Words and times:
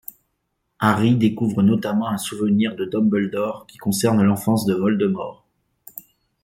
Harry 0.79 1.13
découvre 1.15 1.61
notamment 1.61 2.07
un 2.09 2.17
souvenir 2.17 2.75
de 2.75 2.85
Dumbledore 2.85 3.67
qui 3.67 3.77
concerne 3.77 4.23
l'enfance 4.23 4.65
de 4.65 4.73
Voldemort. 4.73 5.45